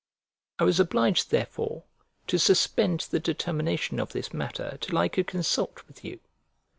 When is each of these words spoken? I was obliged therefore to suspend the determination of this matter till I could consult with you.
I 0.57 0.63
was 0.63 0.79
obliged 0.79 1.29
therefore 1.29 1.83
to 2.25 2.39
suspend 2.39 3.01
the 3.01 3.19
determination 3.19 3.99
of 3.99 4.13
this 4.13 4.33
matter 4.33 4.79
till 4.81 4.97
I 4.97 5.07
could 5.07 5.27
consult 5.27 5.83
with 5.87 6.03
you. 6.03 6.19